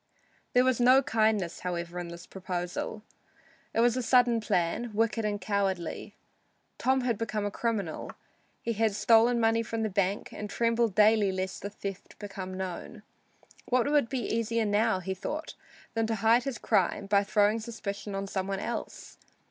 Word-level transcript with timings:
There 0.53 0.63
was 0.63 0.79
no 0.79 1.03
kindness, 1.03 1.59
however, 1.59 1.99
in 1.99 2.07
this 2.07 2.25
proposal. 2.25 3.03
It 3.71 3.81
was 3.81 3.95
a 3.95 4.01
sudden 4.01 4.39
plan, 4.41 4.89
wicked 4.95 5.25
and 5.25 5.39
cowardly. 5.39 6.15
Tom 6.79 7.01
had 7.01 7.19
become 7.19 7.45
a 7.45 7.51
criminal. 7.51 8.11
He 8.63 8.73
had 8.73 8.95
stolen 8.95 9.39
money 9.39 9.61
from 9.61 9.83
the 9.83 9.91
bank 9.91 10.31
and 10.33 10.49
trembled 10.49 10.95
daily 10.95 11.31
lest 11.31 11.61
the 11.61 11.69
theft 11.69 12.17
become 12.17 12.57
known. 12.57 13.03
What 13.69 13.91
would 13.91 14.09
be 14.09 14.21
easier 14.25 14.65
now, 14.65 15.01
he 15.01 15.13
thought, 15.13 15.53
than 15.93 16.07
to 16.07 16.15
hide 16.15 16.45
his 16.45 16.57
crime, 16.57 17.05
by 17.05 17.23
throwing 17.23 17.59
suspicion 17.59 18.15
on 18.15 18.25
some 18.25 18.47
one 18.47 18.59
else? 18.59 19.19